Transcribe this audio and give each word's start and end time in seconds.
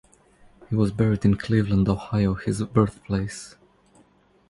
He 0.67 0.75
was 0.75 0.91
buried 0.91 1.25
in 1.25 1.37
Cleveland, 1.37 1.87
Ohio, 1.87 2.33
his 2.33 2.63
birthplace. 2.63 3.55